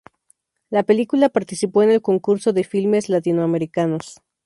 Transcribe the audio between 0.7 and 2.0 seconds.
La película participó en